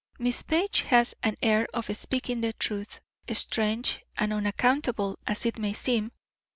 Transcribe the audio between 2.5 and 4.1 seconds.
truth, strange